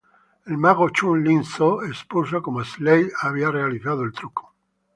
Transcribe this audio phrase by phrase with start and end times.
[0.47, 4.55] El mago Chung Ling Soo expuso cómo Slade había realizado el truco.